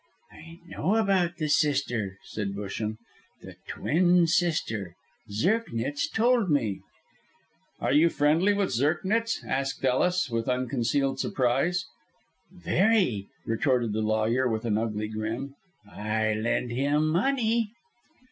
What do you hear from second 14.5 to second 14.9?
an